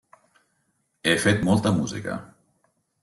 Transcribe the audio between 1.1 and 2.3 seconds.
fet molta música.